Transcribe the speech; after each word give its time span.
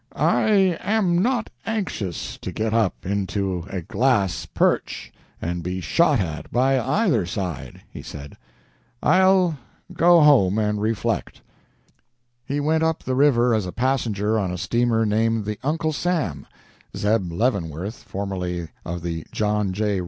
"I 0.15 0.79
am 0.81 1.19
not 1.21 1.51
anxious 1.63 2.39
to 2.39 2.51
get 2.51 2.73
up 2.73 3.05
into 3.05 3.67
a 3.69 3.83
glass 3.83 4.47
perch 4.47 5.11
and 5.39 5.61
be 5.61 5.79
shot 5.79 6.19
at 6.19 6.51
by 6.51 6.79
either 6.79 7.23
side," 7.27 7.83
he 7.87 8.01
said. 8.01 8.35
"I'll 9.03 9.59
go 9.93 10.21
home 10.21 10.57
and 10.57 10.81
reflect." 10.81 11.41
He 12.43 12.59
went 12.59 12.81
up 12.81 13.03
the 13.03 13.13
river 13.13 13.53
as 13.53 13.67
a 13.67 13.71
passenger 13.71 14.39
on 14.39 14.49
a 14.51 14.57
steamer 14.57 15.05
named 15.05 15.45
the 15.45 15.59
"Uncle 15.61 15.93
Sam." 15.93 16.47
Zeb 16.97 17.31
Leavenworth, 17.31 18.01
formerly 18.01 18.69
of 18.83 19.03
the 19.03 19.27
"John 19.31 19.71
J. 19.71 19.99